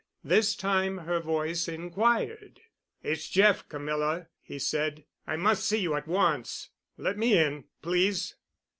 This 0.23 0.55
time 0.55 0.97
her 0.97 1.19
voice 1.19 1.67
inquired. 1.67 2.59
"It's 3.03 3.29
Jeff, 3.29 3.69
Camilla," 3.69 4.29
he 4.41 4.57
said. 4.57 5.05
"I 5.27 5.35
must 5.35 5.63
see 5.63 5.77
you 5.77 5.93
at 5.93 6.07
once. 6.07 6.69
Let 6.97 7.19
me 7.19 7.37
in, 7.37 7.65
please." 7.83 8.33